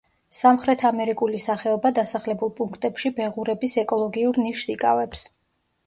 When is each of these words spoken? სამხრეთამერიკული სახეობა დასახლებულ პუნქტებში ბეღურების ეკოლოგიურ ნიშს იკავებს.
სამხრეთამერიკული 0.35 1.41
სახეობა 1.43 1.93
დასახლებულ 2.01 2.53
პუნქტებში 2.63 3.15
ბეღურების 3.21 3.79
ეკოლოგიურ 3.87 4.45
ნიშს 4.49 4.77
იკავებს. 4.79 5.33